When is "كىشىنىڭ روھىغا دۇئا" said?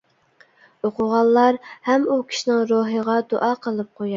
2.33-3.55